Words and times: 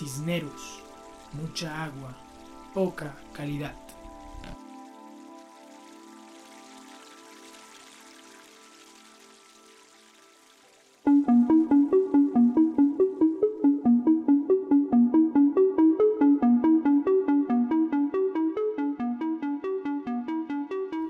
Cisneros, 0.00 0.82
mucha 1.34 1.84
agua, 1.84 2.16
poca 2.72 3.14
calidad. 3.34 3.74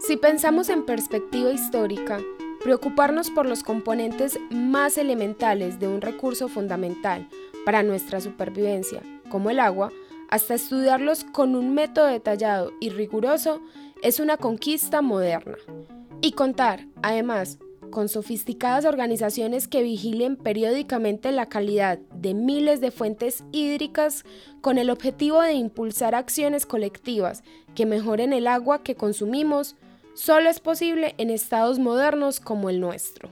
Si 0.00 0.16
pensamos 0.16 0.68
en 0.68 0.84
perspectiva 0.84 1.52
histórica, 1.52 2.18
preocuparnos 2.64 3.30
por 3.30 3.46
los 3.46 3.62
componentes 3.62 4.40
más 4.50 4.98
elementales 4.98 5.78
de 5.78 5.86
un 5.86 6.00
recurso 6.00 6.48
fundamental 6.48 7.28
para 7.70 7.84
nuestra 7.84 8.20
supervivencia, 8.20 9.00
como 9.28 9.48
el 9.48 9.60
agua, 9.60 9.92
hasta 10.28 10.54
estudiarlos 10.54 11.22
con 11.22 11.54
un 11.54 11.72
método 11.72 12.06
detallado 12.06 12.72
y 12.80 12.90
riguroso, 12.90 13.60
es 14.02 14.18
una 14.18 14.36
conquista 14.36 15.02
moderna. 15.02 15.54
Y 16.20 16.32
contar, 16.32 16.88
además, 17.00 17.60
con 17.92 18.08
sofisticadas 18.08 18.86
organizaciones 18.86 19.68
que 19.68 19.84
vigilen 19.84 20.34
periódicamente 20.34 21.30
la 21.30 21.46
calidad 21.46 22.00
de 22.12 22.34
miles 22.34 22.80
de 22.80 22.90
fuentes 22.90 23.44
hídricas 23.52 24.24
con 24.62 24.76
el 24.76 24.90
objetivo 24.90 25.40
de 25.40 25.52
impulsar 25.52 26.16
acciones 26.16 26.66
colectivas 26.66 27.44
que 27.76 27.86
mejoren 27.86 28.32
el 28.32 28.48
agua 28.48 28.82
que 28.82 28.96
consumimos, 28.96 29.76
solo 30.14 30.50
es 30.50 30.58
posible 30.58 31.14
en 31.18 31.30
estados 31.30 31.78
modernos 31.78 32.40
como 32.40 32.68
el 32.68 32.80
nuestro. 32.80 33.30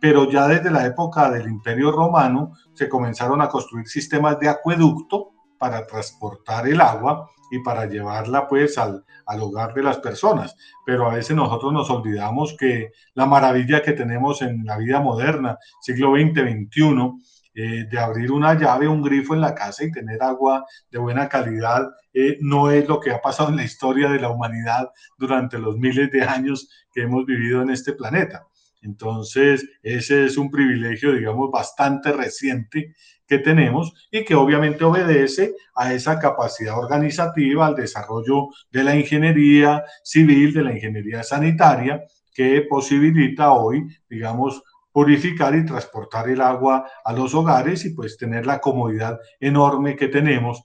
Pero 0.00 0.30
ya 0.30 0.46
desde 0.46 0.70
la 0.70 0.86
época 0.86 1.30
del 1.30 1.48
Imperio 1.48 1.90
Romano 1.90 2.52
se 2.74 2.88
comenzaron 2.88 3.40
a 3.40 3.48
construir 3.48 3.88
sistemas 3.88 4.38
de 4.38 4.48
acueducto 4.48 5.32
para 5.58 5.86
transportar 5.86 6.68
el 6.68 6.80
agua 6.80 7.28
y 7.50 7.58
para 7.60 7.86
llevarla 7.86 8.46
pues 8.46 8.78
al, 8.78 9.04
hogar 9.40 9.74
de 9.74 9.82
las 9.82 9.98
personas. 9.98 10.56
Pero 10.86 11.06
a 11.06 11.14
veces 11.14 11.36
nosotros 11.36 11.72
nos 11.72 11.90
olvidamos 11.90 12.56
que 12.58 12.92
la 13.14 13.26
maravilla 13.26 13.82
que 13.82 13.92
tenemos 13.92 14.42
en 14.42 14.64
la 14.64 14.78
vida 14.78 15.00
moderna, 15.00 15.58
siglo 15.80 16.12
XX, 16.14 16.40
XXI, 16.40 17.12
eh, 17.54 17.86
de 17.90 17.98
abrir 17.98 18.30
una 18.30 18.54
llave, 18.54 18.86
un 18.86 19.02
grifo 19.02 19.34
en 19.34 19.40
la 19.40 19.54
casa 19.54 19.84
y 19.84 19.90
tener 19.90 20.22
agua 20.22 20.64
de 20.90 20.98
buena 20.98 21.28
calidad, 21.28 21.88
eh, 22.12 22.38
no 22.40 22.70
es 22.70 22.86
lo 22.88 23.00
que 23.00 23.10
ha 23.10 23.20
pasado 23.20 23.48
en 23.48 23.56
la 23.56 23.64
historia 23.64 24.08
de 24.08 24.20
la 24.20 24.30
humanidad 24.30 24.90
durante 25.18 25.58
los 25.58 25.76
miles 25.76 26.10
de 26.12 26.22
años 26.22 26.68
que 26.92 27.02
hemos 27.02 27.26
vivido 27.26 27.62
en 27.62 27.70
este 27.70 27.94
planeta. 27.94 28.46
Entonces, 28.82 29.68
ese 29.82 30.24
es 30.26 30.36
un 30.36 30.50
privilegio, 30.50 31.12
digamos, 31.12 31.50
bastante 31.50 32.12
reciente 32.12 32.94
que 33.26 33.38
tenemos 33.38 33.92
y 34.10 34.24
que 34.24 34.34
obviamente 34.34 34.84
obedece 34.84 35.54
a 35.74 35.92
esa 35.92 36.18
capacidad 36.18 36.78
organizativa, 36.78 37.66
al 37.66 37.74
desarrollo 37.74 38.48
de 38.70 38.84
la 38.84 38.96
ingeniería 38.96 39.84
civil, 40.02 40.54
de 40.54 40.62
la 40.62 40.72
ingeniería 40.72 41.22
sanitaria, 41.22 42.02
que 42.32 42.62
posibilita 42.68 43.52
hoy, 43.52 43.86
digamos, 44.08 44.62
purificar 44.92 45.54
y 45.54 45.66
transportar 45.66 46.28
el 46.28 46.40
agua 46.40 46.88
a 47.04 47.12
los 47.12 47.34
hogares 47.34 47.84
y 47.84 47.90
pues 47.90 48.16
tener 48.16 48.46
la 48.46 48.60
comodidad 48.60 49.18
enorme 49.38 49.96
que 49.96 50.08
tenemos. 50.08 50.62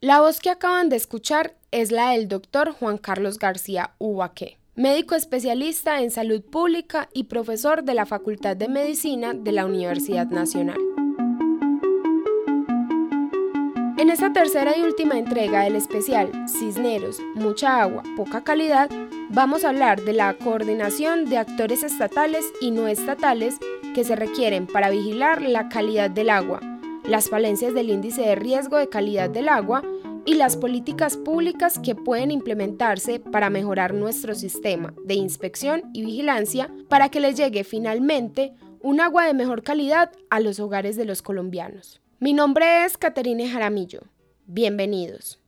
La 0.00 0.20
voz 0.20 0.40
que 0.40 0.50
acaban 0.50 0.88
de 0.88 0.96
escuchar 0.96 1.54
es 1.70 1.92
la 1.92 2.10
del 2.10 2.28
doctor 2.28 2.72
Juan 2.72 2.98
Carlos 2.98 3.38
García 3.38 3.94
Ubaque, 3.98 4.58
médico 4.74 5.14
especialista 5.14 6.00
en 6.00 6.10
salud 6.10 6.42
pública 6.42 7.10
y 7.12 7.24
profesor 7.24 7.84
de 7.84 7.92
la 7.92 8.06
Facultad 8.06 8.56
de 8.56 8.68
Medicina 8.68 9.34
de 9.34 9.52
la 9.52 9.66
Universidad 9.66 10.26
Nacional. 10.28 10.78
En 13.98 14.08
esta 14.08 14.32
tercera 14.32 14.76
y 14.76 14.82
última 14.82 15.18
entrega 15.18 15.64
del 15.64 15.76
especial 15.76 16.32
Cisneros, 16.48 17.20
mucha 17.34 17.82
agua, 17.82 18.02
poca 18.16 18.42
calidad, 18.42 18.90
vamos 19.28 19.64
a 19.64 19.68
hablar 19.68 20.02
de 20.02 20.14
la 20.14 20.34
coordinación 20.38 21.26
de 21.26 21.36
actores 21.36 21.82
estatales 21.82 22.44
y 22.60 22.70
no 22.70 22.88
estatales 22.88 23.58
que 23.94 24.04
se 24.04 24.16
requieren 24.16 24.66
para 24.66 24.88
vigilar 24.88 25.42
la 25.42 25.68
calidad 25.68 26.10
del 26.10 26.30
agua, 26.30 26.60
las 27.04 27.28
falencias 27.28 27.74
del 27.74 27.90
índice 27.90 28.22
de 28.22 28.36
riesgo 28.36 28.78
de 28.78 28.88
calidad 28.88 29.28
del 29.28 29.50
agua 29.50 29.82
y 30.24 30.34
las 30.34 30.56
políticas 30.56 31.16
públicas 31.16 31.78
que 31.78 31.94
pueden 31.94 32.30
implementarse 32.30 33.18
para 33.18 33.50
mejorar 33.50 33.94
nuestro 33.94 34.34
sistema 34.34 34.94
de 35.04 35.14
inspección 35.14 35.90
y 35.92 36.04
vigilancia 36.04 36.70
para 36.88 37.08
que 37.08 37.20
les 37.20 37.36
llegue 37.36 37.64
finalmente 37.64 38.52
un 38.80 39.00
agua 39.00 39.26
de 39.26 39.34
mejor 39.34 39.62
calidad 39.62 40.12
a 40.30 40.40
los 40.40 40.60
hogares 40.60 40.96
de 40.96 41.04
los 41.04 41.22
colombianos. 41.22 42.00
Mi 42.20 42.32
nombre 42.32 42.84
es 42.84 42.96
Caterine 42.96 43.48
Jaramillo. 43.48 44.02
Bienvenidos. 44.46 45.40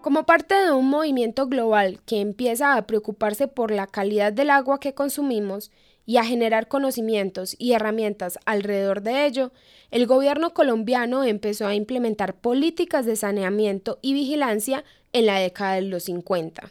Como 0.00 0.24
parte 0.24 0.54
de 0.54 0.72
un 0.72 0.88
movimiento 0.88 1.46
global 1.46 2.00
que 2.06 2.20
empieza 2.20 2.74
a 2.74 2.86
preocuparse 2.86 3.48
por 3.48 3.70
la 3.70 3.86
calidad 3.86 4.32
del 4.32 4.48
agua 4.48 4.80
que 4.80 4.94
consumimos 4.94 5.70
y 6.06 6.16
a 6.16 6.24
generar 6.24 6.68
conocimientos 6.68 7.54
y 7.58 7.72
herramientas 7.72 8.38
alrededor 8.44 9.02
de 9.02 9.26
ello, 9.26 9.52
el 9.90 10.06
gobierno 10.06 10.54
colombiano 10.54 11.24
empezó 11.24 11.66
a 11.66 11.74
implementar 11.74 12.40
políticas 12.40 13.06
de 13.06 13.16
saneamiento 13.16 13.98
y 14.02 14.12
vigilancia 14.12 14.84
en 15.12 15.26
la 15.26 15.38
década 15.38 15.74
de 15.74 15.82
los 15.82 16.04
50 16.04 16.70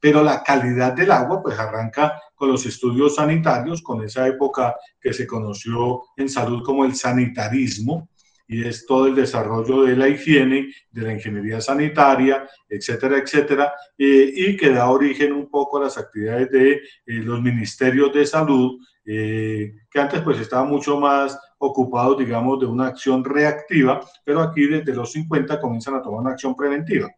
pero 0.00 0.22
la 0.22 0.42
calidad 0.42 0.92
del 0.92 1.10
agua 1.10 1.42
pues 1.42 1.58
arranca 1.58 2.20
con 2.34 2.50
los 2.50 2.64
estudios 2.66 3.16
sanitarios, 3.16 3.82
con 3.82 4.02
esa 4.02 4.26
época 4.26 4.76
que 5.00 5.12
se 5.12 5.26
conoció 5.26 6.04
en 6.16 6.28
salud 6.28 6.62
como 6.64 6.84
el 6.84 6.94
sanitarismo, 6.94 8.08
y 8.48 8.66
es 8.66 8.86
todo 8.86 9.06
el 9.06 9.14
desarrollo 9.14 9.82
de 9.82 9.94
la 9.94 10.08
higiene, 10.08 10.72
de 10.90 11.02
la 11.02 11.12
ingeniería 11.12 11.60
sanitaria, 11.60 12.48
etcétera, 12.68 13.18
etcétera, 13.18 13.72
eh, 13.96 14.32
y 14.34 14.56
que 14.56 14.70
da 14.70 14.90
origen 14.90 15.32
un 15.32 15.48
poco 15.50 15.78
a 15.78 15.84
las 15.84 15.98
actividades 15.98 16.50
de 16.50 16.72
eh, 16.72 16.80
los 17.06 17.40
ministerios 17.42 18.12
de 18.12 18.26
salud, 18.26 18.80
eh, 19.04 19.74
que 19.90 20.00
antes 20.00 20.22
pues 20.22 20.40
estaban 20.40 20.68
mucho 20.68 20.98
más 20.98 21.38
ocupados, 21.58 22.18
digamos, 22.18 22.58
de 22.60 22.66
una 22.66 22.86
acción 22.86 23.24
reactiva, 23.24 24.00
pero 24.24 24.40
aquí 24.40 24.66
desde 24.66 24.94
los 24.94 25.12
50 25.12 25.60
comienzan 25.60 25.94
a 25.94 26.02
tomar 26.02 26.20
una 26.20 26.30
acción 26.30 26.56
preventiva. 26.56 27.08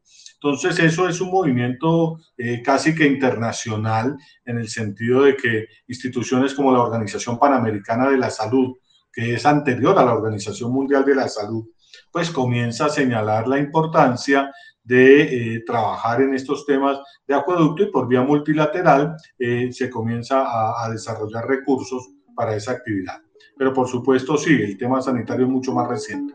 Entonces, 0.43 0.79
eso 0.79 1.07
es 1.07 1.21
un 1.21 1.31
movimiento 1.31 2.19
eh, 2.39 2.63
casi 2.63 2.95
que 2.95 3.07
internacional 3.07 4.17
en 4.47 4.59
el 4.59 4.69
sentido 4.69 5.23
de 5.23 5.37
que 5.37 5.67
instituciones 5.87 6.55
como 6.55 6.73
la 6.73 6.81
Organización 6.81 7.39
Panamericana 7.39 8.09
de 8.09 8.17
la 8.17 8.31
Salud, 8.31 8.77
que 9.13 9.35
es 9.35 9.47
anterior 9.47 9.99
a 9.99 10.05
la 10.05 10.15
Organización 10.15 10.73
Mundial 10.73 11.05
de 11.05 11.15
la 11.15 11.29
Salud, 11.29 11.67
pues 12.13 12.31
comienza 12.31 12.87
a 12.87 12.91
señalar 12.91 13.49
la 13.49 13.59
importancia 13.59 14.51
de 14.83 15.23
eh, 15.55 15.65
trabajar 15.67 16.23
en 16.23 16.35
estos 16.35 16.67
temas 16.67 16.99
de 17.27 17.35
acueducto 17.35 17.83
y 17.83 17.91
por 17.91 18.09
vía 18.09 18.23
multilateral 18.23 19.17
eh, 19.39 19.71
se 19.73 19.91
comienza 19.91 20.43
a, 20.43 20.85
a 20.85 20.91
desarrollar 20.91 21.47
recursos 21.47 22.09
para 22.35 22.57
esa 22.57 22.73
actividad. 22.73 23.21
Pero 23.57 23.73
por 23.73 23.89
supuesto, 23.89 24.37
sí, 24.37 24.55
el 24.55 24.79
tema 24.79 25.01
sanitario 25.03 25.47
es 25.47 25.53
mucho 25.53 25.73
más 25.73 25.89
reciente. 25.89 26.33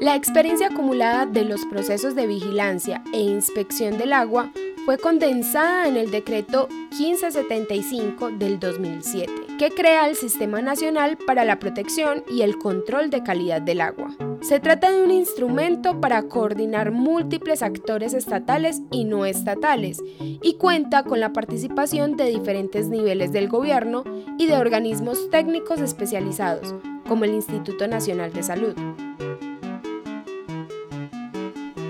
La 0.00 0.14
experiencia 0.14 0.68
acumulada 0.68 1.26
de 1.26 1.44
los 1.44 1.66
procesos 1.66 2.14
de 2.14 2.26
vigilancia 2.26 3.02
e 3.12 3.20
inspección 3.20 3.98
del 3.98 4.12
agua 4.12 4.50
fue 4.88 4.96
condensada 4.96 5.86
en 5.86 5.98
el 5.98 6.10
decreto 6.10 6.66
1575 6.98 8.30
del 8.38 8.58
2007, 8.58 9.30
que 9.58 9.70
crea 9.70 10.08
el 10.08 10.16
Sistema 10.16 10.62
Nacional 10.62 11.18
para 11.26 11.44
la 11.44 11.58
Protección 11.58 12.24
y 12.26 12.40
el 12.40 12.56
Control 12.56 13.10
de 13.10 13.22
Calidad 13.22 13.60
del 13.60 13.82
Agua. 13.82 14.16
Se 14.40 14.60
trata 14.60 14.90
de 14.90 15.04
un 15.04 15.10
instrumento 15.10 16.00
para 16.00 16.22
coordinar 16.22 16.90
múltiples 16.90 17.62
actores 17.62 18.14
estatales 18.14 18.80
y 18.90 19.04
no 19.04 19.26
estatales 19.26 20.02
y 20.18 20.54
cuenta 20.54 21.02
con 21.02 21.20
la 21.20 21.34
participación 21.34 22.16
de 22.16 22.30
diferentes 22.30 22.88
niveles 22.88 23.30
del 23.30 23.50
gobierno 23.50 24.04
y 24.38 24.46
de 24.46 24.56
organismos 24.56 25.28
técnicos 25.28 25.82
especializados, 25.82 26.74
como 27.06 27.26
el 27.26 27.34
Instituto 27.34 27.86
Nacional 27.88 28.32
de 28.32 28.42
Salud. 28.42 28.74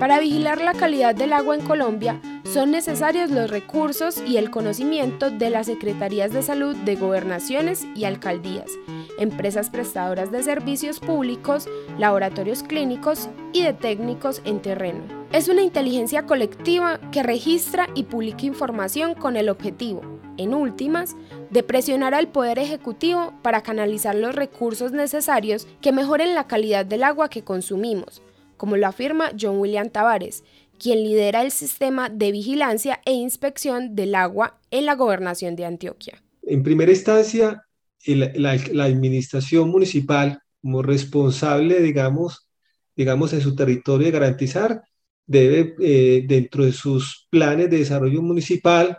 Para 0.01 0.19
vigilar 0.19 0.59
la 0.59 0.73
calidad 0.73 1.15
del 1.15 1.31
agua 1.31 1.55
en 1.55 1.61
Colombia 1.61 2.19
son 2.43 2.71
necesarios 2.71 3.29
los 3.29 3.49
recursos 3.49 4.21
y 4.25 4.37
el 4.37 4.49
conocimiento 4.49 5.29
de 5.29 5.49
las 5.49 5.67
Secretarías 5.67 6.31
de 6.31 6.41
Salud 6.41 6.75
de 6.75 6.95
gobernaciones 6.95 7.85
y 7.95 8.05
alcaldías, 8.05 8.71
empresas 9.19 9.69
prestadoras 9.69 10.31
de 10.31 10.43
servicios 10.43 10.99
públicos, 10.99 11.67
laboratorios 11.97 12.63
clínicos 12.63 13.29
y 13.53 13.61
de 13.61 13.73
técnicos 13.73 14.41
en 14.45 14.61
terreno. 14.61 15.03
Es 15.31 15.47
una 15.47 15.61
inteligencia 15.61 16.25
colectiva 16.25 16.99
que 17.11 17.21
registra 17.21 17.87
y 17.93 18.03
publica 18.03 18.45
información 18.45 19.13
con 19.13 19.35
el 19.35 19.49
objetivo, 19.49 20.01
en 20.37 20.53
últimas, 20.53 21.15
de 21.51 21.63
presionar 21.63 22.15
al 22.15 22.29
Poder 22.29 22.57
Ejecutivo 22.57 23.33
para 23.43 23.61
canalizar 23.61 24.15
los 24.15 24.33
recursos 24.33 24.91
necesarios 24.91 25.67
que 25.81 25.91
mejoren 25.91 26.33
la 26.33 26.47
calidad 26.47 26.85
del 26.85 27.03
agua 27.03 27.29
que 27.29 27.43
consumimos, 27.43 28.23
como 28.57 28.75
lo 28.75 28.87
afirma 28.87 29.31
John 29.39 29.59
William 29.59 29.89
Tavares, 29.89 30.43
quien 30.79 31.03
lidera 31.03 31.43
el 31.43 31.51
sistema 31.51 32.09
de 32.09 32.31
vigilancia 32.31 33.01
e 33.05 33.11
inspección 33.11 33.95
del 33.95 34.15
agua 34.15 34.59
en 34.71 34.85
la 34.85 34.95
gobernación 34.95 35.55
de 35.55 35.65
Antioquia. 35.65 36.23
En 36.43 36.63
primera 36.63 36.91
instancia, 36.91 37.63
la, 38.05 38.51
administración 38.83 39.69
municipal 39.69 40.41
como 40.61 40.81
responsable, 40.81 41.81
digamos, 41.81 42.49
digamos, 42.95 43.33
en 43.33 43.41
su 43.41 43.55
territorio 43.55 44.07
de 44.07 44.11
garantizar, 44.11 44.81
debe, 45.27 45.75
eh, 45.79 46.25
dentro 46.27 46.65
de 46.65 46.71
sus 46.71 47.27
planes 47.29 47.69
de 47.69 47.77
desarrollo 47.77 48.21
municipal, 48.21 48.97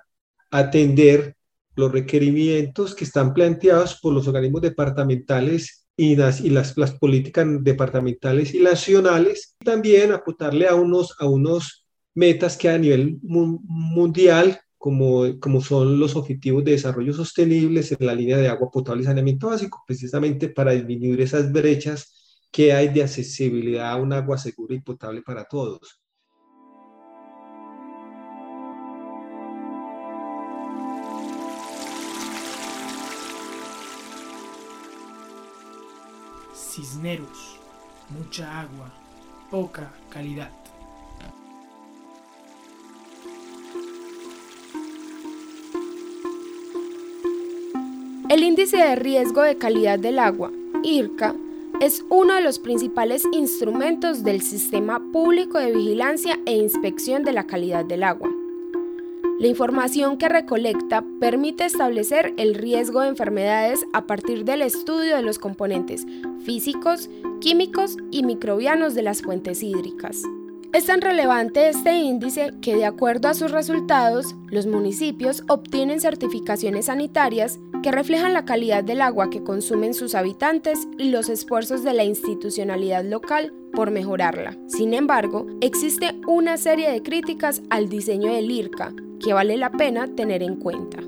atender 0.51 1.35
los 1.77 1.91
requerimientos 1.91 2.95
que 2.95 3.05
están 3.05 3.35
planteados 3.35 3.99
por 4.01 4.13
los 4.13 4.29
organismos 4.29 4.63
departamentales 4.63 5.87
y 5.97 6.17
las, 6.17 6.41
y 6.41 6.51
las, 6.51 6.73
políticas 6.99 7.47
departamentales 7.61 8.55
y 8.55 8.61
nacionales, 8.61 9.57
también 9.65 10.13
apuntarle 10.13 10.67
a 10.67 10.75
unos, 10.75 11.15
a 11.19 11.27
unos 11.27 11.85
metas 12.15 12.57
que 12.57 12.69
a 12.69 12.79
nivel 12.79 13.19
mundial 13.23 14.61
como, 14.79 15.39
como 15.41 15.61
son 15.61 16.01
los 16.01 16.17
objetivos 16.17 16.65
de 16.65 16.73
desarrollo 16.73 17.13
sostenibles 17.13 17.93
en 17.93 18.07
la 18.07 18.15
línea 18.15 18.39
de 18.39 18.49
agua 18.49 18.71
potable 18.71 19.03
y 19.03 19.05
saneamiento 19.05 19.49
básico, 19.49 19.85
precisamente 19.87 20.49
para 20.49 20.73
disminuir 20.73 21.21
esas 21.21 21.53
brechas 21.53 22.41
que 22.51 22.73
hay 22.73 22.89
de 22.89 23.03
accesibilidad 23.03 23.91
a 23.91 23.97
un 23.97 24.13
agua 24.13 24.39
segura 24.39 24.75
y 24.75 24.81
potable 24.81 25.23
para 25.23 25.45
todos. 25.45 26.00
Mucha 38.09 38.61
agua, 38.61 38.91
poca 39.51 39.93
calidad. 40.09 40.51
El 48.31 48.43
índice 48.43 48.79
de 48.79 48.97
riesgo 48.97 49.43
de 49.43 49.59
calidad 49.59 49.99
del 49.99 50.19
agua, 50.19 50.51
IRCA, 50.83 51.35
es 51.81 52.03
uno 52.09 52.35
de 52.35 52.41
los 52.41 52.59
principales 52.59 53.25
instrumentos 53.33 54.23
del 54.23 54.41
Sistema 54.41 55.03
Público 55.13 55.59
de 55.59 55.73
Vigilancia 55.73 56.39
e 56.47 56.53
Inspección 56.53 57.25
de 57.25 57.33
la 57.33 57.47
Calidad 57.47 57.85
del 57.85 58.05
Agua. 58.05 58.30
La 59.41 59.47
información 59.47 60.19
que 60.19 60.29
recolecta 60.29 61.03
permite 61.19 61.65
establecer 61.65 62.35
el 62.37 62.55
riesgo 62.55 63.01
de 63.01 63.09
enfermedades 63.09 63.87
a 63.95 64.07
partir 64.07 64.45
del 64.45 64.61
estudio 64.61 65.17
de 65.17 65.23
los 65.23 65.39
componentes 65.39 66.05
físicos, 66.45 67.09
químicos 67.41 67.97
y 68.11 68.23
microbianos 68.23 68.95
de 68.95 69.01
las 69.01 69.23
fuentes 69.23 69.63
hídricas. 69.63 70.25
Es 70.75 70.85
tan 70.85 71.01
relevante 71.01 71.71
este 71.71 71.95
índice 71.95 72.53
que 72.61 72.77
de 72.77 72.85
acuerdo 72.85 73.29
a 73.29 73.35
sus 73.35 73.51
resultados, 73.51 74.35
los 74.49 74.67
municipios 74.67 75.43
obtienen 75.49 76.03
certificaciones 76.03 76.85
sanitarias 76.85 77.59
que 77.83 77.93
reflejan 77.93 78.35
la 78.35 78.45
calidad 78.45 78.85
del 78.85 79.01
agua 79.01 79.31
que 79.31 79.43
consumen 79.43 79.95
sus 79.95 80.15
habitantes 80.15 80.87
y 80.99 81.05
los 81.05 81.31
esfuerzos 81.31 81.83
de 81.83 81.95
la 81.95 82.05
institucionalidad 82.05 83.07
local 83.07 83.55
por 83.73 83.91
mejorarla. 83.91 84.57
Sin 84.67 84.95
embargo, 84.95 85.47
existe 85.61 86.15
una 86.27 86.57
serie 86.57 86.91
de 86.91 87.03
críticas 87.03 87.63
al 87.71 87.89
diseño 87.89 88.33
del 88.33 88.51
IRCA 88.51 88.93
que 89.23 89.33
vale 89.33 89.57
la 89.57 89.71
pena 89.71 90.09
tener 90.15 90.43
en 90.43 90.57
cuenta. 90.57 90.99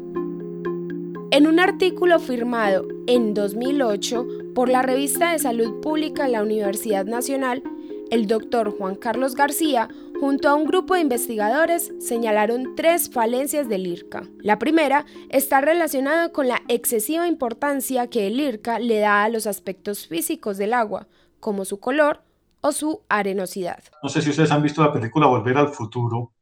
En 1.31 1.47
un 1.47 1.61
artículo 1.61 2.19
firmado 2.19 2.87
en 3.07 3.33
2008 3.33 4.27
por 4.55 4.69
la 4.69 4.83
revista 4.83 5.33
de 5.33 5.39
Salud 5.39 5.81
Pública 5.81 6.25
de 6.25 6.33
la 6.33 6.43
Universidad 6.43 7.07
Nacional, 7.07 7.63
el 8.11 8.27
doctor 8.27 8.77
Juan 8.77 8.97
Carlos 8.97 9.35
García, 9.35 9.89
junto 10.21 10.51
a 10.51 10.55
un 10.55 10.67
grupo 10.67 10.93
de 10.93 11.01
investigadores, 11.01 11.95
señalaron 11.99 12.77
tres 12.77 13.09
falencias 13.09 13.71
del 13.71 13.87
IRCA. 13.87 14.29
La 14.41 14.59
primera 14.59 15.07
está 15.31 15.63
relacionada 15.63 16.31
con 16.31 16.49
la 16.49 16.61
excesiva 16.69 17.27
importancia 17.27 18.09
que 18.09 18.27
el 18.27 18.39
IRCA 18.39 18.79
le 18.79 18.99
da 18.99 19.25
a 19.25 19.31
los 19.31 19.47
aspectos 19.47 20.07
físicos 20.07 20.59
del 20.59 20.75
agua, 20.75 21.09
como 21.41 21.65
su 21.65 21.81
color 21.81 22.21
o 22.63 22.73
su 22.73 23.03
arenosidad. 23.09 23.83
No 24.03 24.09
sé 24.09 24.23
si 24.23 24.31
ustedes 24.31 24.51
han 24.51 24.63
visto 24.63 24.83
la 24.83 24.93
película 24.93 25.27
Volver 25.27 25.59
al 25.59 25.69
Futuro, 25.69 26.33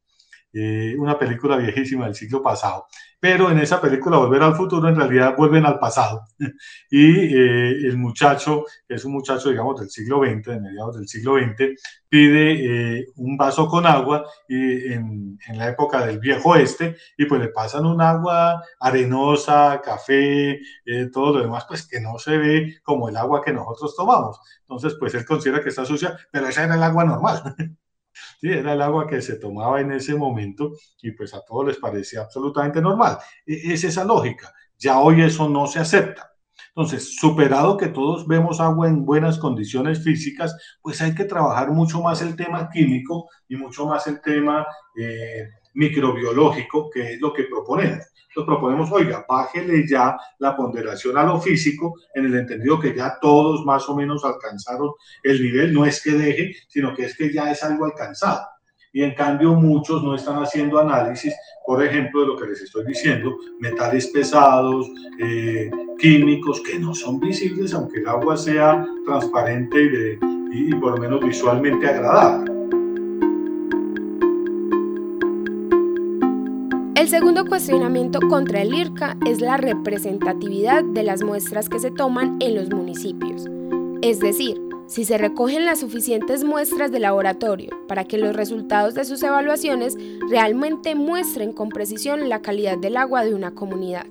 eh, 0.53 0.97
una 0.99 1.17
película 1.19 1.57
viejísima 1.57 2.07
del 2.07 2.15
siglo 2.15 2.43
pasado. 2.43 2.87
Pero 3.21 3.51
en 3.51 3.59
esa 3.59 3.81
película 3.81 4.17
Volver 4.17 4.43
al 4.43 4.57
Futuro 4.57 4.89
en 4.89 4.97
realidad 4.97 5.37
vuelven 5.37 5.65
al 5.67 5.79
pasado. 5.79 6.23
y 6.91 7.37
eh, 7.37 7.71
el 7.87 7.97
muchacho, 7.99 8.65
que 8.89 8.95
es 8.95 9.05
un 9.05 9.13
muchacho, 9.13 9.51
digamos, 9.51 9.79
del 9.79 9.91
siglo 9.91 10.21
XX, 10.25 10.47
de 10.47 10.61
mediados 10.61 10.97
del 10.97 11.07
siglo 11.07 11.37
XX, 11.39 11.81
pide 12.09 12.99
eh, 12.99 13.07
un 13.17 13.37
vaso 13.37 13.69
con 13.69 13.87
agua 13.87 14.25
y 14.49 14.93
en, 14.93 15.39
en, 15.47 15.59
la 15.59 15.69
época 15.69 16.05
del 16.05 16.19
viejo 16.19 16.57
este, 16.57 16.97
y 17.17 17.27
pues 17.27 17.41
le 17.41 17.49
pasan 17.49 17.87
un 17.87 18.01
agua 18.01 18.63
arenosa, 18.81 19.81
café, 19.85 20.61
todo 21.13 21.35
lo 21.35 21.43
demás, 21.43 21.67
pues 21.69 21.87
que 21.87 22.01
no 22.01 22.19
se 22.19 22.37
ve 22.39 22.81
como 22.83 23.09
el 23.09 23.17
agua 23.17 23.43
que 23.45 23.53
nosotros 23.53 23.95
tomamos. 23.95 24.41
Entonces, 24.63 24.97
pues 24.99 25.15
él 25.15 25.25
considera 25.25 25.63
que 25.63 25.69
está 25.69 25.85
sucia, 25.85 26.17
pero 26.33 26.49
esa 26.49 26.65
era 26.65 26.75
el 26.75 26.83
agua 26.83 27.05
normal. 27.05 27.55
¿sí? 28.41 28.49
Era 28.49 28.73
el 28.73 28.83
agua 28.83 29.07
que 29.07 29.23
se 29.23 29.37
tomaba 29.37 29.81
en 29.81 29.93
ese 29.93 30.15
momento 30.15 30.73
y 31.03 31.13
pues 31.13 31.35
a 31.35 31.45
todos 31.45 31.67
les 31.67 31.79
parecía 31.79 32.23
absolutamente 32.23 32.81
normal. 32.81 33.19
E, 33.47 33.73
es 33.73 33.85
esa 33.85 34.05
lógica. 34.05 34.53
Ya 34.79 34.99
hoy 34.99 35.23
eso 35.23 35.49
no 35.49 35.67
se 35.67 35.79
acepta. 35.79 36.31
Entonces, 36.69 37.17
superado 37.17 37.77
que 37.77 37.89
todos 37.89 38.27
vemos 38.27 38.61
agua 38.61 38.89
en 38.89 39.05
buenas 39.05 39.39
condiciones 39.39 40.03
físicas, 40.05 40.57
pues 40.81 41.01
hay 41.03 41.15
que 41.15 41.25
trabajar 41.25 41.71
mucho 41.73 42.01
más 42.01 42.23
el 42.23 42.37
tema 42.37 42.71
químico 42.71 43.29
y 43.49 43.57
mucho 43.57 43.87
más 43.87 44.07
el 44.07 44.21
tema 44.21 44.67
eh, 44.97 45.49
microbiológico, 45.75 46.91
que 46.91 47.15
es 47.15 47.21
lo 47.21 47.33
que 47.33 47.45
proponemos 47.45 48.07
nos 48.37 48.47
proponemos, 48.47 48.91
oiga, 48.93 49.25
bájele 49.29 49.87
ya 49.87 50.17
la 50.39 50.57
ponderación 50.57 51.17
a 51.19 51.25
lo 51.25 51.41
físico, 51.41 51.97
en 52.15 52.27
el 52.27 52.35
entendido 52.37 52.79
que 52.79 52.95
ya 52.95 53.19
todos 53.21 53.65
más 53.65 53.89
o 53.89 53.97
menos 53.97 54.25
alcanzaron 54.25 54.91
el 55.23 55.43
nivel, 55.43 55.75
no 55.75 55.85
es 55.85 56.03
que 56.03 56.13
deje, 56.13 56.55
sino 56.69 56.95
que 56.95 57.07
es 57.07 57.17
que 57.17 57.33
ya 57.33 57.51
es 57.51 57.63
algo 57.65 57.85
alcanzado. 57.85 58.47
Y 58.93 59.03
en 59.03 59.15
cambio 59.15 59.55
muchos 59.55 60.03
no 60.03 60.15
están 60.17 60.43
haciendo 60.43 60.79
análisis, 60.79 61.35
por 61.65 61.83
ejemplo, 61.85 62.23
de 62.23 62.27
lo 62.27 62.37
que 62.37 62.49
les 62.49 62.61
estoy 62.61 62.85
diciendo, 62.87 63.37
metales 63.61 64.09
pesados, 64.09 64.91
eh, 65.21 65.71
químicos 65.99 66.61
que 66.61 66.79
no 66.79 66.95
son 66.95 67.21
visibles, 67.21 67.73
aunque 67.73 67.99
el 67.99 68.09
agua 68.09 68.37
sea 68.37 68.85
transparente 69.05 70.19
y, 70.53 70.71
y 70.71 70.75
por 70.75 70.93
lo 70.93 70.97
menos 70.99 71.21
visualmente 71.21 71.87
agradable. 71.87 72.80
El 77.01 77.09
segundo 77.09 77.47
cuestionamiento 77.47 78.21
contra 78.29 78.61
el 78.61 78.75
IRCA 78.75 79.17
es 79.27 79.41
la 79.41 79.57
representatividad 79.57 80.85
de 80.85 81.03
las 81.03 81.23
muestras 81.23 81.71
que 81.71 81.79
se 81.79 81.91
toman 81.91 82.37
en 82.41 82.55
los 82.55 82.69
municipios. 82.69 83.47
Es 84.03 84.21
decir, 84.21 84.61
si 84.87 85.07
se 85.07 85.17
recogen 85.17 85.65
las 85.65 85.81
suficientes 85.81 86.45
muestras 86.45 86.93
de 86.93 86.99
laboratorio 86.99 87.71
para 87.89 88.05
que 88.05 88.19
los 88.19 88.37
resultados 88.37 88.93
de 88.93 89.07
sus 89.07 89.23
evaluaciones 89.23 89.97
realmente 90.29 90.95
muestren 90.95 91.55
con 91.55 91.71
precisión 91.71 92.29
la 92.29 92.43
calidad 92.43 92.77
del 92.77 92.99
agua 92.99 93.25
de 93.25 93.35
una 93.35 93.55
comunidad. 93.55 94.05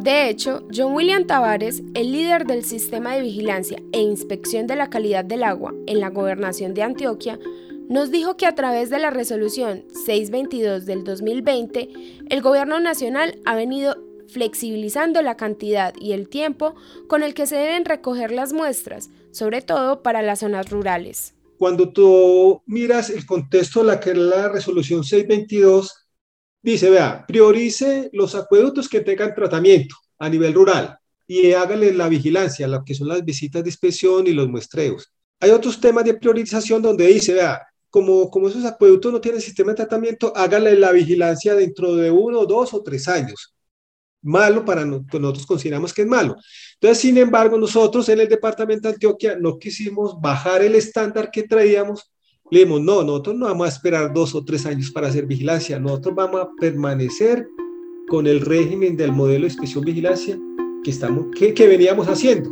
De 0.00 0.30
hecho, 0.30 0.66
John 0.74 0.94
William 0.94 1.26
Tavares, 1.26 1.82
el 1.92 2.12
líder 2.12 2.46
del 2.46 2.64
sistema 2.64 3.14
de 3.14 3.20
vigilancia 3.20 3.82
e 3.92 4.00
inspección 4.00 4.66
de 4.66 4.76
la 4.76 4.88
calidad 4.88 5.26
del 5.26 5.42
agua 5.44 5.74
en 5.86 6.00
la 6.00 6.08
gobernación 6.08 6.72
de 6.72 6.84
Antioquia, 6.84 7.38
nos 7.88 8.10
dijo 8.10 8.36
que 8.36 8.46
a 8.46 8.54
través 8.54 8.90
de 8.90 8.98
la 8.98 9.10
resolución 9.10 9.84
622 10.06 10.86
del 10.86 11.04
2020, 11.04 11.88
el 12.30 12.42
Gobierno 12.42 12.80
Nacional 12.80 13.38
ha 13.44 13.54
venido 13.54 13.96
flexibilizando 14.28 15.20
la 15.22 15.36
cantidad 15.36 15.94
y 16.00 16.12
el 16.12 16.28
tiempo 16.28 16.74
con 17.08 17.22
el 17.22 17.34
que 17.34 17.46
se 17.46 17.56
deben 17.56 17.84
recoger 17.84 18.32
las 18.32 18.52
muestras, 18.52 19.10
sobre 19.32 19.62
todo 19.62 20.02
para 20.02 20.22
las 20.22 20.40
zonas 20.40 20.70
rurales. 20.70 21.34
Cuando 21.58 21.90
tú 21.90 22.62
miras 22.66 23.10
el 23.10 23.26
contexto 23.26 23.80
de 23.80 23.86
la 23.86 24.00
que 24.00 24.14
la 24.14 24.48
resolución 24.48 25.04
622, 25.04 26.08
dice, 26.62 26.90
vea, 26.90 27.24
priorice 27.26 28.10
los 28.12 28.34
acueductos 28.34 28.88
que 28.88 29.00
tengan 29.00 29.34
tratamiento 29.34 29.94
a 30.18 30.28
nivel 30.28 30.54
rural 30.54 30.98
y 31.26 31.52
hágale 31.52 31.92
la 31.92 32.08
vigilancia, 32.08 32.66
lo 32.66 32.84
que 32.84 32.94
son 32.94 33.08
las 33.08 33.24
visitas 33.24 33.62
de 33.62 33.68
inspección 33.68 34.26
y 34.26 34.32
los 34.32 34.48
muestreos. 34.48 35.12
Hay 35.40 35.50
otros 35.50 35.80
temas 35.80 36.04
de 36.04 36.14
priorización 36.14 36.82
donde 36.82 37.06
dice, 37.06 37.34
vea, 37.34 37.62
como, 37.94 38.28
como 38.28 38.48
esos 38.48 38.64
acueductos 38.64 39.12
no 39.12 39.20
tienen 39.20 39.40
sistema 39.40 39.70
de 39.70 39.76
tratamiento, 39.76 40.32
hágale 40.34 40.76
la 40.76 40.90
vigilancia 40.90 41.54
dentro 41.54 41.94
de 41.94 42.10
uno, 42.10 42.44
dos 42.44 42.74
o 42.74 42.82
tres 42.82 43.06
años. 43.06 43.54
Malo 44.20 44.64
para 44.64 44.84
nosotros, 44.84 45.22
nosotros 45.22 45.46
consideramos 45.46 45.94
que 45.94 46.02
es 46.02 46.08
malo. 46.08 46.34
Entonces, 46.72 46.98
sin 46.98 47.16
embargo, 47.18 47.56
nosotros 47.56 48.08
en 48.08 48.18
el 48.18 48.28
departamento 48.28 48.88
de 48.88 48.94
Antioquia 48.94 49.36
no 49.40 49.60
quisimos 49.60 50.20
bajar 50.20 50.64
el 50.64 50.74
estándar 50.74 51.30
que 51.30 51.44
traíamos. 51.44 52.10
Le 52.50 52.58
dijimos, 52.58 52.80
no, 52.80 53.04
nosotros 53.04 53.36
no 53.36 53.46
vamos 53.46 53.66
a 53.66 53.70
esperar 53.70 54.12
dos 54.12 54.34
o 54.34 54.44
tres 54.44 54.66
años 54.66 54.90
para 54.90 55.06
hacer 55.06 55.26
vigilancia, 55.26 55.78
nosotros 55.78 56.16
vamos 56.16 56.40
a 56.40 56.48
permanecer 56.58 57.46
con 58.08 58.26
el 58.26 58.40
régimen 58.40 58.96
del 58.96 59.12
modelo 59.12 59.42
de 59.42 59.52
inspección 59.52 59.84
vigilancia 59.84 60.36
que, 60.82 60.90
estamos, 60.90 61.26
que, 61.38 61.54
que 61.54 61.68
veníamos 61.68 62.08
haciendo. 62.08 62.50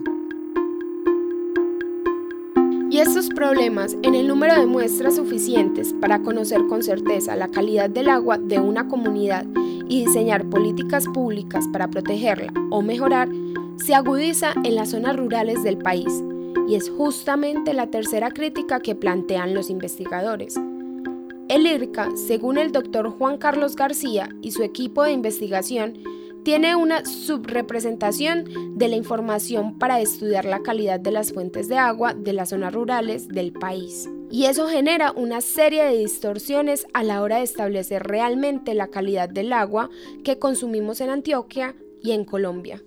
Estos 3.02 3.30
problemas 3.30 3.96
en 4.04 4.14
el 4.14 4.28
número 4.28 4.54
de 4.54 4.64
muestras 4.64 5.16
suficientes 5.16 5.92
para 5.92 6.22
conocer 6.22 6.60
con 6.68 6.84
certeza 6.84 7.34
la 7.34 7.48
calidad 7.48 7.90
del 7.90 8.08
agua 8.08 8.38
de 8.38 8.60
una 8.60 8.86
comunidad 8.86 9.44
y 9.88 10.06
diseñar 10.06 10.48
políticas 10.48 11.06
públicas 11.08 11.66
para 11.72 11.88
protegerla 11.88 12.52
o 12.70 12.80
mejorar 12.80 13.28
se 13.84 13.96
agudiza 13.96 14.54
en 14.62 14.76
las 14.76 14.90
zonas 14.90 15.16
rurales 15.16 15.64
del 15.64 15.78
país 15.78 16.22
y 16.68 16.76
es 16.76 16.90
justamente 16.90 17.74
la 17.74 17.88
tercera 17.88 18.30
crítica 18.30 18.78
que 18.78 18.94
plantean 18.94 19.52
los 19.52 19.68
investigadores. 19.68 20.54
El 21.48 21.66
IRCA, 21.66 22.08
según 22.14 22.56
el 22.56 22.70
doctor 22.70 23.10
Juan 23.10 23.36
Carlos 23.36 23.74
García 23.74 24.28
y 24.42 24.52
su 24.52 24.62
equipo 24.62 25.02
de 25.02 25.10
investigación, 25.10 25.94
tiene 26.44 26.74
una 26.74 27.04
subrepresentación 27.04 28.76
de 28.76 28.88
la 28.88 28.96
información 28.96 29.78
para 29.78 30.00
estudiar 30.00 30.44
la 30.44 30.62
calidad 30.62 30.98
de 30.98 31.12
las 31.12 31.32
fuentes 31.32 31.68
de 31.68 31.78
agua 31.78 32.14
de 32.14 32.32
las 32.32 32.50
zonas 32.50 32.74
rurales 32.74 33.28
del 33.28 33.52
país. 33.52 34.08
Y 34.30 34.46
eso 34.46 34.66
genera 34.66 35.12
una 35.12 35.40
serie 35.40 35.84
de 35.84 35.98
distorsiones 35.98 36.86
a 36.94 37.04
la 37.04 37.22
hora 37.22 37.36
de 37.36 37.42
establecer 37.42 38.02
realmente 38.02 38.74
la 38.74 38.88
calidad 38.88 39.28
del 39.28 39.52
agua 39.52 39.88
que 40.24 40.38
consumimos 40.38 41.00
en 41.00 41.10
Antioquia 41.10 41.76
y 42.02 42.12
en 42.12 42.24
Colombia. 42.24 42.80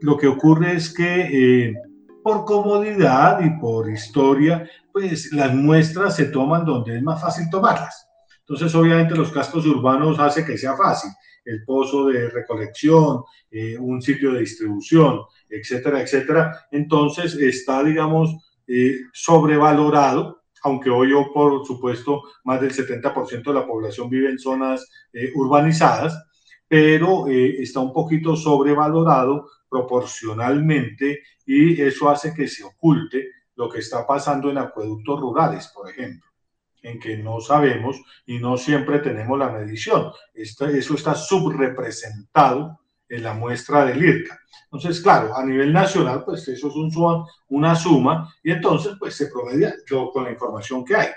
Lo 0.00 0.16
que 0.16 0.28
ocurre 0.28 0.76
es 0.76 0.92
que 0.94 1.66
eh, 1.66 1.74
por 2.22 2.44
comodidad 2.44 3.40
y 3.40 3.50
por 3.58 3.90
historia, 3.90 4.68
pues 4.92 5.32
las 5.32 5.54
muestras 5.54 6.16
se 6.16 6.26
toman 6.26 6.64
donde 6.64 6.96
es 6.96 7.02
más 7.02 7.20
fácil 7.20 7.50
tomarlas. 7.50 8.08
Entonces, 8.40 8.74
obviamente 8.74 9.14
los 9.14 9.32
cascos 9.32 9.66
urbanos 9.66 10.18
hace 10.20 10.44
que 10.44 10.56
sea 10.56 10.76
fácil 10.76 11.10
el 11.46 11.64
pozo 11.64 12.06
de 12.06 12.28
recolección, 12.28 13.22
eh, 13.50 13.78
un 13.78 14.02
sitio 14.02 14.32
de 14.32 14.40
distribución, 14.40 15.20
etcétera, 15.48 16.02
etcétera. 16.02 16.66
Entonces 16.70 17.34
está, 17.36 17.82
digamos, 17.82 18.36
eh, 18.66 18.98
sobrevalorado, 19.12 20.42
aunque 20.62 20.90
hoy, 20.90 21.12
por 21.32 21.64
supuesto, 21.64 22.22
más 22.44 22.60
del 22.60 22.72
70% 22.72 23.52
de 23.52 23.60
la 23.60 23.66
población 23.66 24.10
vive 24.10 24.28
en 24.28 24.38
zonas 24.38 24.90
eh, 25.12 25.30
urbanizadas, 25.34 26.20
pero 26.68 27.28
está 27.28 27.78
un 27.78 27.92
poquito 27.92 28.34
sobrevalorado 28.34 29.48
proporcionalmente 29.68 31.22
y 31.46 31.80
eso 31.80 32.10
hace 32.10 32.34
que 32.34 32.48
se 32.48 32.64
oculte 32.64 33.28
lo 33.54 33.68
que 33.68 33.78
está 33.78 34.04
pasando 34.04 34.50
en 34.50 34.58
acueductos 34.58 35.20
rurales, 35.20 35.70
por 35.72 35.88
ejemplo 35.88 36.26
en 36.86 37.00
que 37.00 37.16
no 37.16 37.40
sabemos 37.40 38.00
y 38.26 38.38
no 38.38 38.56
siempre 38.56 39.00
tenemos 39.00 39.36
la 39.38 39.50
medición. 39.50 40.12
eso 40.34 40.94
está 40.94 41.14
subrepresentado 41.14 42.80
en 43.08 43.22
la 43.24 43.34
muestra 43.34 43.84
del 43.84 44.04
IRCA. 44.04 44.38
Entonces, 44.64 45.00
claro, 45.00 45.36
a 45.36 45.44
nivel 45.44 45.72
nacional, 45.72 46.22
pues 46.24 46.46
eso 46.46 46.68
es 46.68 46.74
un 46.74 47.24
una 47.48 47.74
suma 47.74 48.32
y 48.42 48.52
entonces 48.52 48.94
pues 48.98 49.14
se 49.14 49.26
promedia 49.26 49.74
con 50.12 50.24
la 50.24 50.30
información 50.30 50.84
que 50.84 50.96
hay. 50.96 51.08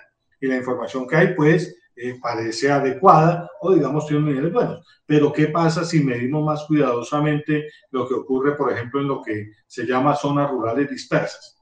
Y 0.41 0.47
la 0.47 0.57
información 0.57 1.07
que 1.07 1.15
hay, 1.15 1.35
pues, 1.35 1.75
eh, 1.95 2.17
parece 2.19 2.71
adecuada 2.71 3.49
o 3.61 3.73
digamos 3.73 4.07
tiene 4.07 4.25
niveles 4.25 4.53
buenos. 4.53 4.88
Pero 5.05 5.31
¿qué 5.31 5.47
pasa 5.47 5.83
si 5.83 6.03
medimos 6.03 6.43
más 6.43 6.65
cuidadosamente 6.65 7.69
lo 7.91 8.07
que 8.07 8.15
ocurre, 8.15 8.55
por 8.55 8.71
ejemplo, 8.71 9.01
en 9.01 9.07
lo 9.07 9.21
que 9.21 9.51
se 9.67 9.85
llama 9.85 10.15
zonas 10.15 10.49
rurales 10.49 10.89
dispersas? 10.89 11.59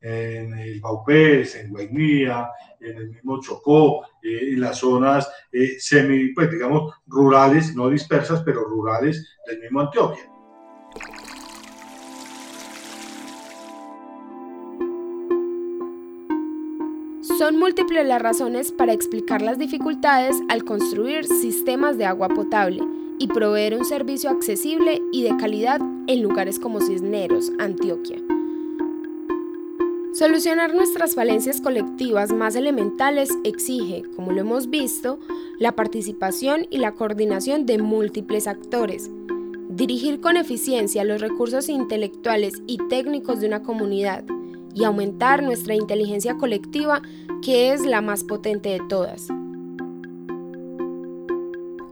En 0.00 0.54
el 0.58 0.80
Baupés, 0.80 1.54
en 1.56 1.70
Guainía, 1.70 2.50
en 2.80 2.96
el 2.96 3.10
mismo 3.10 3.40
Chocó, 3.40 4.04
eh, 4.22 4.52
en 4.52 4.60
las 4.60 4.78
zonas 4.78 5.30
eh, 5.52 5.76
semi, 5.78 6.32
pues 6.32 6.50
digamos, 6.50 6.94
rurales, 7.06 7.74
no 7.74 7.90
dispersas, 7.90 8.42
pero 8.44 8.64
rurales 8.64 9.36
del 9.46 9.60
mismo 9.60 9.80
Antioquia. 9.80 10.24
Son 17.38 17.58
múltiples 17.58 18.06
las 18.06 18.20
razones 18.20 18.70
para 18.70 18.92
explicar 18.92 19.40
las 19.40 19.58
dificultades 19.58 20.36
al 20.50 20.64
construir 20.64 21.24
sistemas 21.24 21.96
de 21.96 22.04
agua 22.04 22.28
potable 22.28 22.82
y 23.18 23.28
proveer 23.28 23.76
un 23.76 23.84
servicio 23.84 24.28
accesible 24.30 25.00
y 25.12 25.22
de 25.22 25.36
calidad 25.38 25.80
en 26.06 26.22
lugares 26.22 26.58
como 26.58 26.80
Cisneros, 26.80 27.50
Antioquia. 27.58 28.18
Solucionar 30.20 30.74
nuestras 30.74 31.14
falencias 31.14 31.62
colectivas 31.62 32.30
más 32.30 32.54
elementales 32.54 33.30
exige, 33.42 34.02
como 34.14 34.32
lo 34.32 34.42
hemos 34.42 34.68
visto, 34.68 35.18
la 35.58 35.72
participación 35.74 36.66
y 36.68 36.76
la 36.76 36.92
coordinación 36.92 37.64
de 37.64 37.78
múltiples 37.78 38.46
actores. 38.46 39.10
Dirigir 39.70 40.20
con 40.20 40.36
eficiencia 40.36 41.04
los 41.04 41.22
recursos 41.22 41.70
intelectuales 41.70 42.60
y 42.66 42.76
técnicos 42.90 43.40
de 43.40 43.46
una 43.46 43.62
comunidad 43.62 44.22
y 44.74 44.84
aumentar 44.84 45.42
nuestra 45.42 45.74
inteligencia 45.74 46.36
colectiva 46.36 47.00
que 47.42 47.72
es 47.72 47.86
la 47.86 48.02
más 48.02 48.22
potente 48.22 48.68
de 48.68 48.80
todas. 48.90 49.28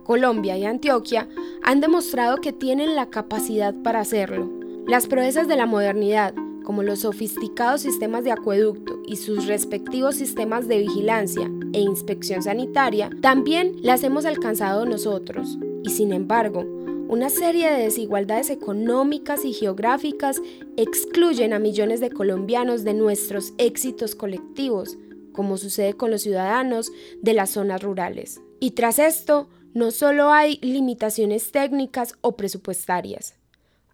Colombia 0.04 0.58
y 0.58 0.66
Antioquia 0.66 1.30
han 1.62 1.80
demostrado 1.80 2.36
que 2.36 2.52
tienen 2.52 2.94
la 2.94 3.08
capacidad 3.08 3.74
para 3.82 4.00
hacerlo. 4.00 4.50
Las 4.86 5.06
proezas 5.06 5.48
de 5.48 5.56
la 5.56 5.64
modernidad, 5.64 6.34
como 6.68 6.82
los 6.82 6.98
sofisticados 6.98 7.80
sistemas 7.80 8.24
de 8.24 8.30
acueducto 8.30 9.00
y 9.06 9.16
sus 9.16 9.46
respectivos 9.46 10.16
sistemas 10.16 10.68
de 10.68 10.80
vigilancia 10.80 11.50
e 11.72 11.80
inspección 11.80 12.42
sanitaria, 12.42 13.08
también 13.22 13.76
las 13.80 14.04
hemos 14.04 14.26
alcanzado 14.26 14.84
nosotros. 14.84 15.56
Y 15.82 15.88
sin 15.88 16.12
embargo, 16.12 16.66
una 17.08 17.30
serie 17.30 17.70
de 17.72 17.84
desigualdades 17.84 18.50
económicas 18.50 19.46
y 19.46 19.54
geográficas 19.54 20.42
excluyen 20.76 21.54
a 21.54 21.58
millones 21.58 22.00
de 22.00 22.10
colombianos 22.10 22.84
de 22.84 22.92
nuestros 22.92 23.54
éxitos 23.56 24.14
colectivos, 24.14 24.98
como 25.32 25.56
sucede 25.56 25.94
con 25.94 26.10
los 26.10 26.20
ciudadanos 26.20 26.92
de 27.22 27.32
las 27.32 27.48
zonas 27.48 27.82
rurales. 27.82 28.42
Y 28.60 28.72
tras 28.72 28.98
esto, 28.98 29.48
no 29.72 29.90
solo 29.90 30.32
hay 30.32 30.58
limitaciones 30.60 31.50
técnicas 31.50 32.12
o 32.20 32.36
presupuestarias, 32.36 33.36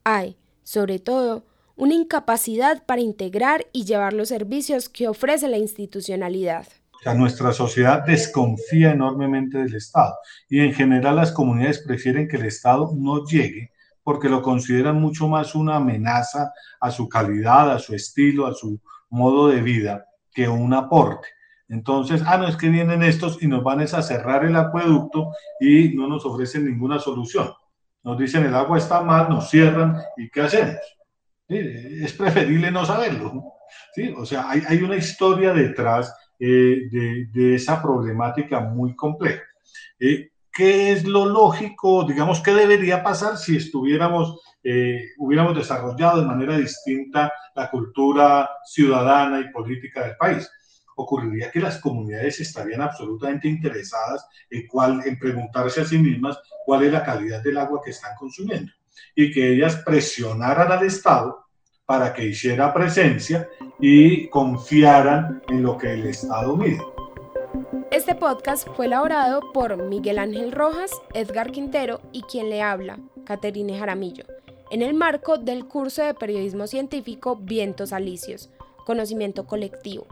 hay, 0.02 0.34
sobre 0.64 0.98
todo, 0.98 1.44
una 1.76 1.94
incapacidad 1.94 2.84
para 2.84 3.00
integrar 3.00 3.66
y 3.72 3.84
llevar 3.84 4.12
los 4.12 4.28
servicios 4.28 4.88
que 4.88 5.08
ofrece 5.08 5.48
la 5.48 5.58
institucionalidad. 5.58 6.66
O 6.92 7.02
sea, 7.02 7.14
nuestra 7.14 7.52
sociedad 7.52 8.04
desconfía 8.04 8.92
enormemente 8.92 9.58
del 9.58 9.74
Estado 9.74 10.14
y 10.48 10.60
en 10.60 10.72
general 10.72 11.16
las 11.16 11.32
comunidades 11.32 11.80
prefieren 11.80 12.28
que 12.28 12.36
el 12.36 12.46
Estado 12.46 12.92
no 12.94 13.24
llegue 13.26 13.72
porque 14.02 14.28
lo 14.28 14.42
consideran 14.42 15.00
mucho 15.00 15.26
más 15.28 15.54
una 15.54 15.76
amenaza 15.76 16.52
a 16.78 16.90
su 16.90 17.08
calidad, 17.08 17.70
a 17.70 17.78
su 17.78 17.94
estilo, 17.94 18.46
a 18.46 18.54
su 18.54 18.80
modo 19.08 19.48
de 19.48 19.62
vida 19.62 20.06
que 20.32 20.48
un 20.48 20.74
aporte. 20.74 21.28
Entonces, 21.68 22.22
ah, 22.26 22.36
no 22.36 22.46
es 22.46 22.56
que 22.56 22.68
vienen 22.68 23.02
estos 23.02 23.42
y 23.42 23.48
nos 23.48 23.64
van 23.64 23.80
a 23.80 23.86
cerrar 23.86 24.44
el 24.44 24.54
acueducto 24.56 25.32
y 25.58 25.88
no 25.96 26.06
nos 26.06 26.24
ofrecen 26.26 26.66
ninguna 26.66 26.98
solución. 26.98 27.50
Nos 28.02 28.18
dicen 28.18 28.44
el 28.44 28.54
agua 28.54 28.76
está 28.76 29.00
mal, 29.00 29.30
nos 29.30 29.48
cierran 29.48 29.96
y 30.18 30.28
¿qué 30.28 30.42
hacemos? 30.42 30.76
Es 31.48 32.12
preferible 32.14 32.70
no 32.70 32.84
saberlo. 32.84 33.54
¿sí? 33.94 34.14
O 34.16 34.24
sea, 34.24 34.50
hay, 34.50 34.82
una 34.82 34.96
historia 34.96 35.52
detrás 35.52 36.14
eh, 36.38 36.88
de, 36.90 37.26
de, 37.32 37.54
esa 37.54 37.82
problemática 37.82 38.60
muy 38.60 38.94
compleja. 38.94 39.42
Eh, 39.98 40.30
¿Qué 40.52 40.92
es 40.92 41.04
lo 41.04 41.26
lógico, 41.26 42.04
digamos, 42.04 42.40
qué 42.40 42.52
debería 42.52 43.02
pasar 43.02 43.36
si 43.36 43.56
estuviéramos, 43.56 44.40
eh, 44.62 45.00
hubiéramos 45.18 45.56
desarrollado 45.56 46.20
de 46.20 46.26
manera 46.26 46.56
distinta 46.56 47.32
la 47.56 47.70
cultura 47.70 48.48
ciudadana 48.64 49.40
y 49.40 49.50
política 49.50 50.06
del 50.06 50.16
país? 50.16 50.50
ocurriría 50.96 51.50
que 51.50 51.58
las 51.58 51.80
comunidades 51.80 52.38
estarían 52.38 52.80
absolutamente 52.80 53.48
interesadas 53.48 54.28
en, 54.48 54.68
cuál, 54.68 55.02
en 55.04 55.18
preguntarse 55.18 55.80
a 55.80 55.84
sí 55.84 55.98
mismas 55.98 56.38
cuál 56.64 56.84
es 56.84 56.92
la 56.92 57.02
calidad 57.02 57.42
del 57.42 57.58
agua 57.58 57.80
que 57.84 57.90
están 57.90 58.14
consumiendo 58.16 58.70
y 59.14 59.30
que 59.32 59.52
ellas 59.52 59.82
presionaran 59.84 60.70
al 60.70 60.84
Estado 60.84 61.44
para 61.86 62.14
que 62.14 62.24
hiciera 62.24 62.72
presencia 62.72 63.48
y 63.78 64.28
confiaran 64.28 65.42
en 65.48 65.62
lo 65.62 65.76
que 65.76 65.92
el 65.92 66.06
Estado 66.06 66.56
mide. 66.56 66.80
Este 67.90 68.14
podcast 68.14 68.66
fue 68.74 68.86
elaborado 68.86 69.40
por 69.52 69.76
Miguel 69.76 70.18
Ángel 70.18 70.50
Rojas, 70.50 70.90
Edgar 71.12 71.52
Quintero 71.52 72.00
y 72.12 72.22
quien 72.22 72.50
le 72.50 72.62
habla, 72.62 72.98
Caterine 73.24 73.78
Jaramillo, 73.78 74.24
en 74.70 74.82
el 74.82 74.94
marco 74.94 75.38
del 75.38 75.66
curso 75.66 76.02
de 76.02 76.14
periodismo 76.14 76.66
científico 76.66 77.36
Vientos 77.36 77.92
Alicios, 77.92 78.50
Conocimiento 78.84 79.46
Colectivo, 79.46 80.06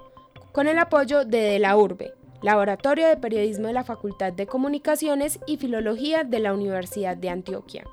con 0.52 0.68
el 0.68 0.78
apoyo 0.78 1.24
de 1.24 1.40
De 1.40 1.58
la 1.58 1.76
Urbe, 1.76 2.12
Laboratorio 2.42 3.08
de 3.08 3.16
Periodismo 3.16 3.68
de 3.68 3.72
la 3.72 3.84
Facultad 3.84 4.32
de 4.32 4.46
Comunicaciones 4.46 5.40
y 5.46 5.56
Filología 5.56 6.24
de 6.24 6.40
la 6.40 6.52
Universidad 6.52 7.16
de 7.16 7.30
Antioquia. 7.30 7.84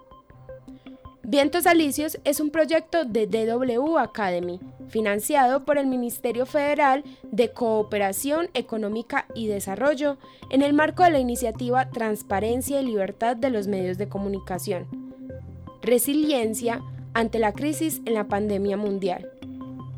Vientos 1.32 1.68
Alicios 1.68 2.18
es 2.24 2.40
un 2.40 2.50
proyecto 2.50 3.06
de 3.06 3.28
DW 3.28 4.00
Academy, 4.00 4.60
financiado 4.88 5.64
por 5.64 5.78
el 5.78 5.86
Ministerio 5.86 6.48
Federal 6.48 7.04
de 7.22 7.52
Cooperación 7.52 8.50
Económica 8.56 9.28
y 9.36 9.46
Desarrollo 9.46 10.18
en 10.50 10.64
el 10.64 10.74
marco 10.74 11.04
de 11.04 11.12
la 11.12 11.20
iniciativa 11.20 11.92
Transparencia 11.92 12.82
y 12.82 12.86
Libertad 12.88 13.36
de 13.36 13.52
los 13.52 13.68
Medios 13.68 14.00
de 14.00 14.10
Comunicación. 14.10 14.88
Resiliencia 15.84 16.82
ante 17.14 17.38
la 17.38 17.54
crisis 17.54 18.02
en 18.06 18.16
la 18.16 18.28
pandemia 18.28 18.76
mundial. 18.76 19.30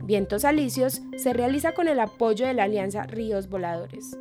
Vientos 0.04 0.44
Alicios 0.44 1.02
se 1.16 1.32
realiza 1.32 1.72
con 1.72 1.88
el 1.88 2.02
apoyo 2.02 2.46
de 2.46 2.54
la 2.54 2.64
Alianza 2.64 3.04
Ríos 3.04 3.48
Voladores. 3.48 4.18